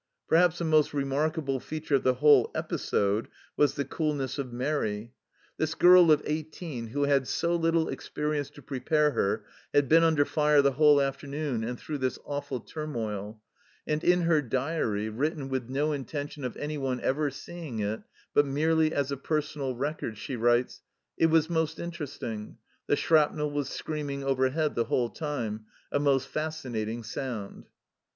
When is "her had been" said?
9.11-10.01